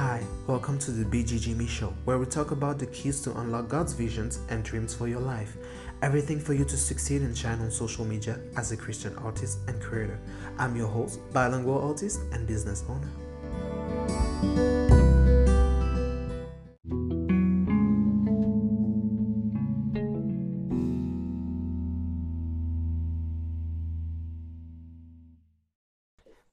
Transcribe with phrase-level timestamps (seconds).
[0.00, 3.68] Hi, welcome to the Bg Jimy show, where we talk about the keys to unlock
[3.68, 5.58] God's visions and dreams for your life.
[6.00, 9.78] Everything for you to succeed and shine on social media as a Christian artist and
[9.78, 10.18] creator.
[10.56, 13.10] I'm your host, bilingual artist and business owner.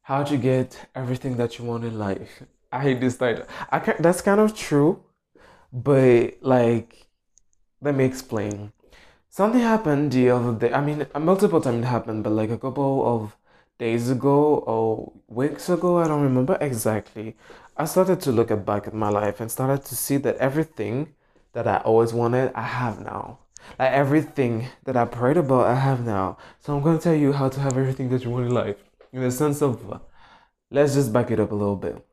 [0.02, 2.44] How'd you get everything that you want in life?
[2.72, 3.46] I hate this title.
[3.70, 5.04] I can that's kind of true,
[5.72, 7.08] but like,
[7.82, 8.74] let me explain.
[9.30, 10.74] Something happened the other day.
[10.74, 13.38] I mean, uh, multiple times it happened, but like a couple of
[13.78, 17.36] days ago or weeks ago, I don't remember exactly.
[17.78, 21.14] I started to look at back at my life and started to see that everything
[21.54, 23.40] that I always wanted, I have now.
[23.78, 26.38] Like everything that I prayed about, I have now.
[26.60, 28.78] So I'm gonna tell you how to have everything that you want in life.
[29.14, 30.02] In the sense of,
[30.72, 32.07] let's just back it up a little bit.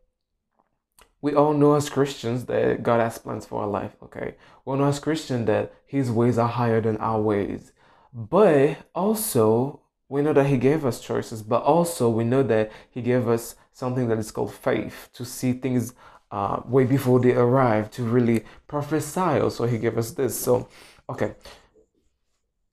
[1.24, 4.34] We all know as Christians that God has plans for our life, okay?
[4.62, 7.72] We all know as Christians that His ways are higher than our ways.
[8.12, 13.00] But also, we know that He gave us choices, but also we know that He
[13.00, 15.94] gave us something that is called faith to see things
[16.30, 19.40] uh, way before they arrive, to really prophesy.
[19.40, 20.38] Also, He gave us this.
[20.38, 20.68] So,
[21.08, 21.36] okay.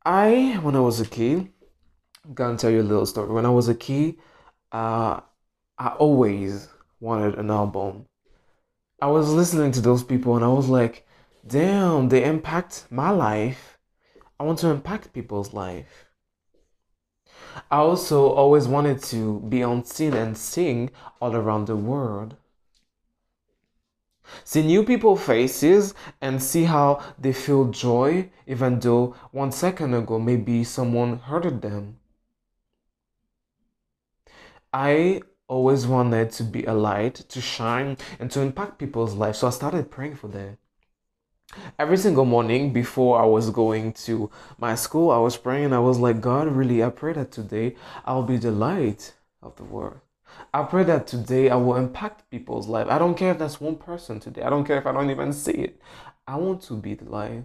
[0.04, 1.48] I, when I was a kid,
[2.26, 3.32] I'm gonna tell you a little story.
[3.32, 4.18] When I was a kid,
[4.74, 5.22] uh,
[5.78, 6.68] I always
[7.00, 8.08] wanted an album.
[9.02, 11.08] I was listening to those people and I was like,
[11.46, 13.80] damn, they impact my life.
[14.40, 16.06] I want to impact people's life.
[17.72, 22.36] I also always wanted to be on scene and sing all around the world.
[24.44, 30.20] See new people faces and see how they feel joy even though one second ago
[30.20, 31.98] maybe someone hurted them.
[34.72, 35.22] I
[35.52, 39.40] always wanted to be a light, to shine, and to impact people's lives.
[39.40, 40.58] So I started praying for them.
[41.78, 46.00] Every single morning before I was going to my school, I was praying I was
[46.00, 47.76] like, God, really, I pray that today
[48.06, 50.00] I'll be the light of the world.
[50.54, 52.88] I pray that today I will impact people's life.
[52.88, 54.44] I don't care if that's one person today.
[54.44, 55.82] I don't care if I don't even see it.
[56.26, 57.44] I want to be the light.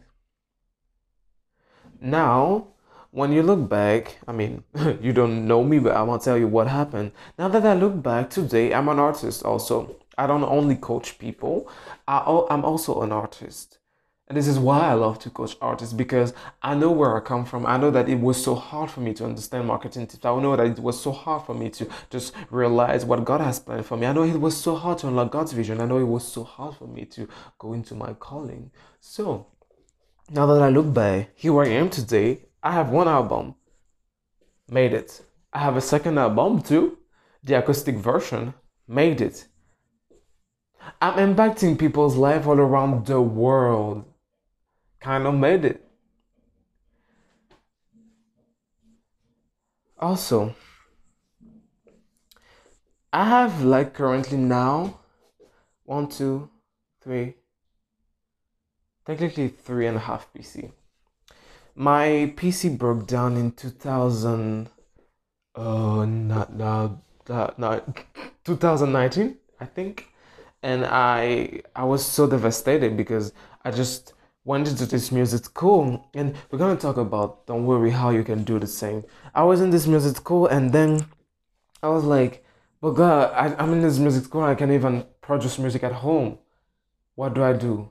[2.01, 2.69] Now,
[3.11, 4.65] when you look back, I mean,
[5.01, 7.13] you don't know me, but I'm gonna tell you what happened.
[7.39, 9.97] Now that I look back today, I'm an artist also.
[10.19, 11.69] I don't only coach people,
[12.09, 12.19] I,
[12.51, 13.79] I'm also an artist.
[14.29, 17.45] And this is why I love to coach artists because I know where I come
[17.45, 17.65] from.
[17.65, 20.25] I know that it was so hard for me to understand marketing tips.
[20.25, 23.61] I know that it was so hard for me to just realize what God has
[23.61, 24.05] planned for me.
[24.05, 25.81] I know it was so hard to unlock God's vision.
[25.81, 27.29] I know it was so hard for me to
[27.59, 28.73] go into my calling.
[28.99, 29.47] So,
[30.29, 32.47] now that I look back, here I am today.
[32.63, 33.55] I have one album,
[34.69, 35.23] made it.
[35.53, 36.99] I have a second album too,
[37.43, 38.55] the acoustic version,
[38.89, 39.47] made it.
[41.01, 44.05] I'm impacting people's life all around the world,
[45.01, 45.83] kind of made it.
[49.99, 50.55] Also,
[53.13, 55.01] I have like currently now
[55.85, 56.51] one, two,
[57.01, 57.35] three,
[59.07, 60.73] technically three and a half PC.
[61.77, 64.69] My PC broke down in 2000.
[65.55, 66.99] Oh, uh, not not
[67.29, 68.05] not, not
[68.45, 70.09] 2019, I think.
[70.63, 73.33] And I I was so devastated because
[73.65, 77.47] I just went into this music school, and we're gonna talk about.
[77.47, 79.05] Don't worry, how you can do the same.
[79.35, 81.07] I was in this music school, and then
[81.83, 82.45] I was like,
[82.81, 84.43] "But God, I, I'm in this music school.
[84.45, 86.39] I can't even produce music at home.
[87.17, 87.91] What do I do?"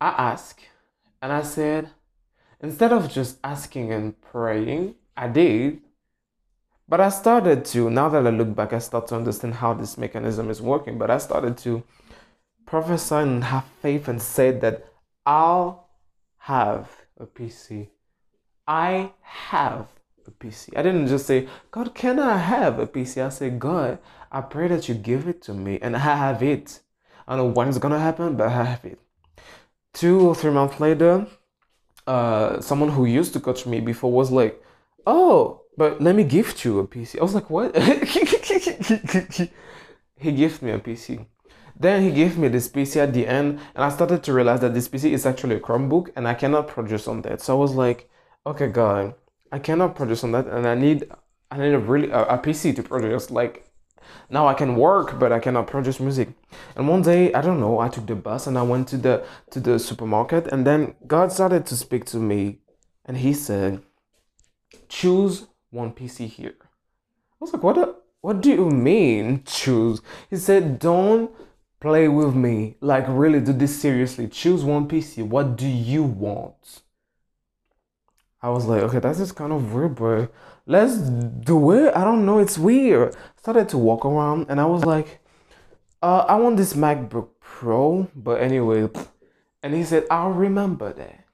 [0.00, 0.60] I asked,
[1.20, 1.90] and I said,
[2.60, 5.80] instead of just asking and praying, I did.
[6.88, 9.98] But I started to, now that I look back, I start to understand how this
[9.98, 10.98] mechanism is working.
[10.98, 11.82] But I started to
[12.64, 14.86] prophesy and have faith and say that
[15.24, 15.88] I'll
[16.38, 16.88] have
[17.18, 17.88] a PC.
[18.68, 19.88] I have
[20.26, 20.76] a PC.
[20.76, 23.24] I didn't just say, God, can I have a PC?
[23.24, 23.98] I said, God,
[24.30, 26.80] I pray that you give it to me and I have it.
[27.26, 29.00] I don't know when it's gonna happen, but I have it.
[29.96, 31.26] Two or three months later,
[32.06, 34.62] uh, someone who used to coach me before was like,
[35.06, 37.74] "Oh, but let me gift you a PC." I was like, "What?"
[40.18, 41.24] he gifted me a PC.
[41.80, 44.74] Then he gave me this PC at the end, and I started to realize that
[44.74, 47.40] this PC is actually a Chromebook, and I cannot produce on that.
[47.40, 48.10] So I was like,
[48.46, 49.14] "Okay, God,
[49.50, 51.10] I cannot produce on that, and I need,
[51.50, 53.30] I need a really a, a PC to produce.
[53.30, 53.65] Like,
[54.30, 56.28] now I can work, but I cannot produce music."
[56.76, 59.24] And one day, I don't know, I took the bus and I went to the
[59.50, 62.58] to the supermarket, and then God started to speak to me,
[63.04, 63.82] and He said,
[64.88, 67.76] "Choose one PC here." I was like, "What?
[67.76, 70.00] The, What do you mean choose?
[70.30, 71.30] He said, Don't
[71.80, 72.76] play with me.
[72.80, 74.26] Like, really do this seriously.
[74.26, 75.22] Choose one PC.
[75.22, 76.82] What do you want?
[78.42, 80.32] I was like, okay, that's just kind of weird, but
[80.66, 81.94] let's do it.
[81.94, 83.16] I don't know, it's weird.
[83.36, 85.20] Started to walk around and I was like,
[86.02, 88.88] uh, I want this MacBook Pro, but anyway,
[89.62, 91.24] and he said, I'll remember that.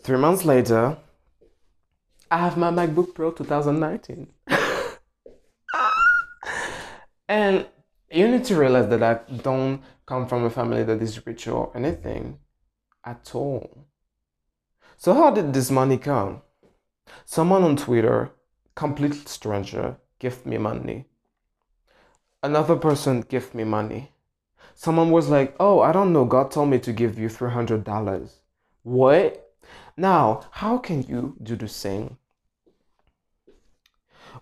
[0.00, 0.96] Three months later,
[2.30, 4.28] I have my MacBook Pro 2019.
[7.28, 7.66] and
[8.10, 11.70] you need to realize that I don't come from a family that is rich or
[11.74, 12.38] anything
[13.04, 13.86] at all.
[14.96, 16.42] So, how did this money come?
[17.30, 18.30] Someone on Twitter,
[18.74, 21.04] complete stranger, give me money.
[22.42, 24.12] Another person give me money.
[24.74, 28.30] Someone was like, Oh, I don't know, God told me to give you $300.
[28.82, 29.54] What?
[29.94, 32.16] Now, how can you do the same?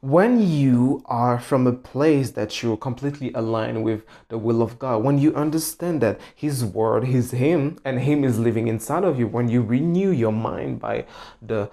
[0.00, 5.02] When you are from a place that you're completely aligned with the will of God,
[5.02, 9.26] when you understand that His Word is Him and Him is living inside of you,
[9.26, 11.04] when you renew your mind by
[11.42, 11.68] the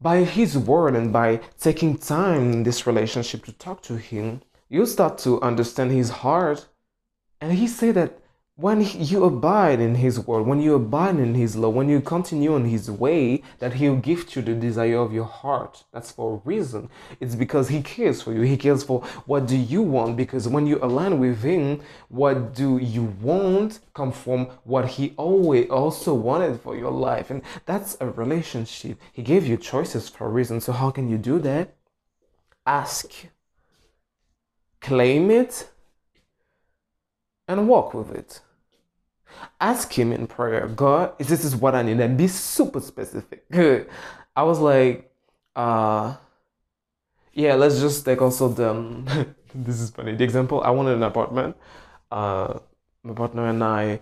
[0.00, 4.86] by His Word and by taking time in this relationship to talk to Him, you
[4.86, 6.68] start to understand His heart.
[7.40, 8.18] And He said that
[8.58, 12.52] when you abide in his word when you abide in his law when you continue
[12.52, 15.84] on his way that he'll gift you the desire of your heart.
[15.92, 16.90] That's for a reason.
[17.20, 18.40] It's because he cares for you.
[18.40, 22.78] He cares for what do you want because when you align with him what do
[22.78, 27.30] you want come from what he always also wanted for your life.
[27.30, 28.98] And that's a relationship.
[29.12, 30.60] He gave you choices for a reason.
[30.60, 31.76] So how can you do that?
[32.66, 33.12] Ask
[34.80, 35.70] claim it
[37.46, 38.40] and walk with it
[39.60, 43.48] ask him in prayer, God, this is what I need, and be super specific.
[43.50, 43.88] Good.
[44.36, 45.12] I was like,
[45.56, 46.16] uh,
[47.32, 48.70] yeah, let's just take also the.
[48.70, 49.06] Um,
[49.54, 50.14] this is funny.
[50.14, 51.56] The example I wanted an apartment.
[52.10, 52.58] Uh,
[53.02, 54.00] my partner and I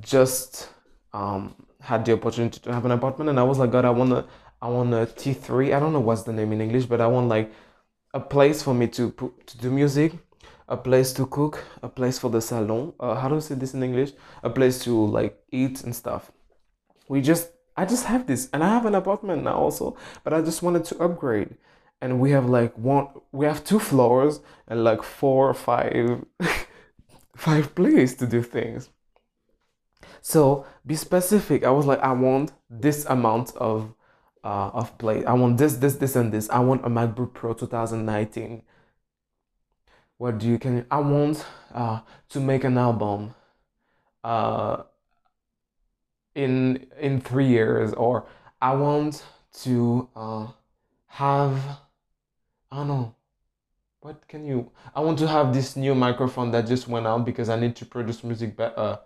[0.00, 0.70] just
[1.12, 4.12] um, had the opportunity to have an apartment, and I was like, God, I want
[4.12, 4.26] a,
[4.60, 5.72] I want a T three.
[5.72, 7.52] I don't know what's the name in English, but I want like
[8.14, 9.10] a place for me to
[9.46, 10.12] to do music
[10.68, 12.92] a place to cook, a place for the salon.
[12.98, 14.12] Uh, how do you say this in English?
[14.42, 16.32] A place to like eat and stuff.
[17.08, 20.40] We just, I just have this, and I have an apartment now also, but I
[20.42, 21.56] just wanted to upgrade.
[22.00, 26.24] And we have like one, we have two floors and like four or five,
[27.36, 28.90] five places to do things.
[30.20, 31.64] So be specific.
[31.64, 33.94] I was like, I want this amount of
[34.42, 35.24] uh, of play.
[35.24, 36.48] I want this, this, this, and this.
[36.50, 38.62] I want a MacBook Pro 2019
[40.18, 43.34] what do you can i want uh, to make an album
[44.24, 44.82] uh,
[46.34, 48.26] in in three years or
[48.60, 50.46] i want to uh,
[51.06, 51.56] have
[52.70, 53.14] i don't know.
[54.00, 57.48] What can you i want to have this new microphone that just went out because
[57.48, 59.00] i need to produce music better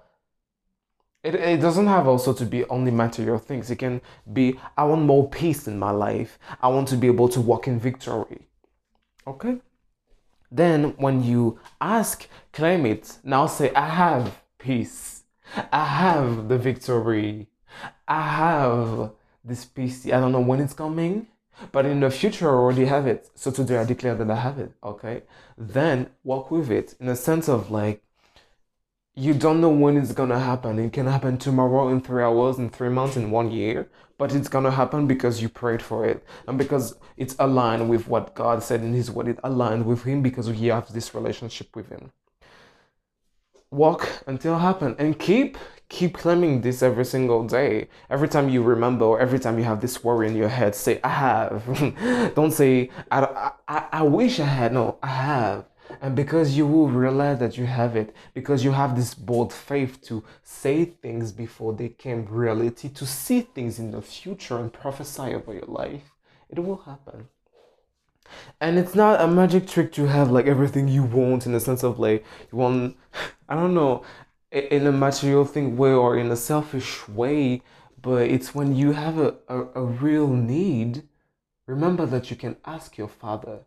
[1.22, 3.70] it, it doesn't have also to be only material things.
[3.70, 4.00] It can
[4.32, 6.38] be i want more peace in my life.
[6.62, 8.48] I want to be able to walk in victory.
[9.26, 9.58] Okay
[10.50, 13.18] then, when you ask, claim it.
[13.22, 15.22] Now say, I have peace.
[15.72, 17.48] I have the victory.
[18.08, 19.12] I have
[19.44, 20.06] this peace.
[20.06, 21.28] I don't know when it's coming,
[21.72, 23.30] but in the future, I already have it.
[23.34, 24.72] So today, I declare that I have it.
[24.82, 25.22] Okay.
[25.56, 28.02] Then walk with it in a sense of like,
[29.14, 30.78] you don't know when it's gonna happen.
[30.78, 33.88] It can happen tomorrow, in three hours, in three months, in one year,
[34.20, 38.34] but it's gonna happen because you prayed for it and because it's aligned with what
[38.34, 39.28] God said in His Word.
[39.28, 42.12] It aligned with Him because you have this relationship with Him.
[43.70, 45.56] Walk until happen and keep
[45.88, 47.88] keep claiming this every single day.
[48.10, 51.00] Every time you remember, or every time you have this worry in your head, say,
[51.02, 55.64] "I have." Don't say, I, I, "I wish I had." No, I have
[56.00, 60.00] and because you will realize that you have it, because you have this bold faith
[60.02, 65.34] to say things before they came reality, to see things in the future and prophesy
[65.34, 66.12] over your life,
[66.48, 67.28] it will happen.
[68.60, 71.82] And it's not a magic trick to have like everything you want in the sense
[71.82, 72.96] of like you want,
[73.48, 74.04] I don't know,
[74.52, 77.62] in a material thing way or in a selfish way,
[78.00, 81.04] but it's when you have a, a, a real need,
[81.66, 83.60] remember that you can ask your father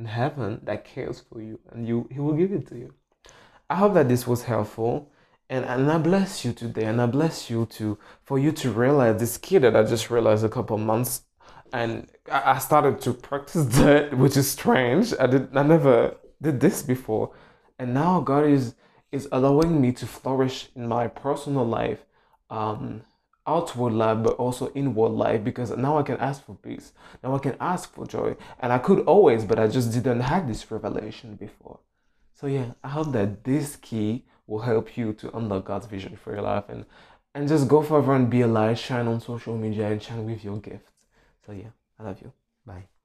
[0.00, 2.94] in heaven that cares for you and you he will give it to you.
[3.68, 5.12] I hope that this was helpful
[5.50, 9.20] and, and I bless you today and I bless you to for you to realize
[9.20, 11.22] this key that I just realized a couple months
[11.72, 15.12] and I, started to practice that which is strange.
[15.20, 17.32] I did I never did this before.
[17.78, 18.74] And now God is
[19.12, 22.00] is allowing me to flourish in my personal life
[22.48, 23.02] um
[23.54, 26.92] outward life but also inward life because now I can ask for peace.
[27.22, 28.36] Now I can ask for joy.
[28.60, 31.78] And I could always, but I just didn't have this revelation before.
[32.38, 36.32] So yeah, I hope that this key will help you to unlock God's vision for
[36.32, 36.84] your life and
[37.34, 40.42] and just go further and be a light, shine on social media and shine with
[40.44, 40.92] your gifts.
[41.46, 42.32] So yeah, I love you.
[42.66, 42.99] Bye.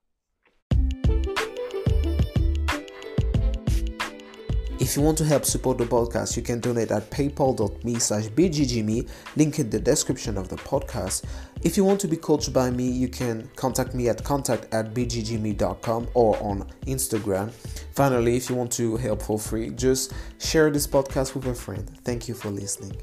[4.85, 9.09] If you want to help support the podcast, you can donate at paypal.me slash bgjimy,
[9.35, 11.23] link in the description of the podcast.
[11.63, 14.93] If you want to be coached by me, you can contact me at contact at
[14.93, 17.51] bgjimy.com or on Instagram.
[17.93, 21.89] Finally, if you want to help for free, just share this podcast with a friend.
[22.03, 22.95] Thank you for listening.